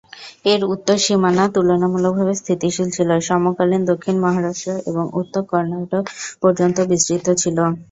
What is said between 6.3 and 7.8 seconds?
পর্যন্ত বিস্তৃত ছিল।